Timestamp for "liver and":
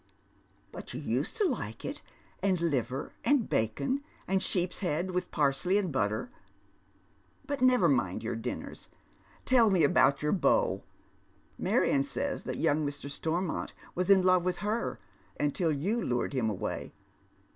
2.59-3.47